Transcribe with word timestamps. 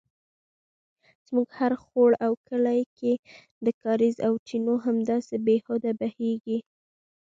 زموږ 1.27 1.49
هر 1.59 1.73
خوړ 1.83 2.11
او 2.25 2.31
کلي 2.47 2.81
کې 2.97 3.13
د 3.65 3.67
کاریزو 3.83 4.21
او 4.27 4.33
چینو 4.47 4.73
همداسې 4.85 5.35
بې 5.45 5.55
هوده 5.65 5.91
بیهږي 5.99 6.57